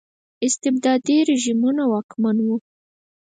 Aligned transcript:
استبدادي 0.47 1.17
رژیمونه 1.29 1.83
واکمن 1.91 2.37
وو. 2.45 2.55